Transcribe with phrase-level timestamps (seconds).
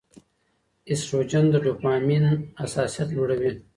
[0.89, 2.25] ایسټروجن د ډوپامین
[2.61, 3.51] حساسیت لوړوي.